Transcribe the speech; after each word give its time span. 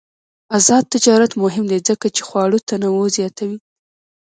آزاد 0.57 0.83
تجارت 0.93 1.31
مهم 1.43 1.65
دی 1.71 1.79
ځکه 1.87 2.07
چې 2.15 2.21
خواړه 2.27 2.57
تنوع 2.69 3.05
زیاتوي. 3.17 3.57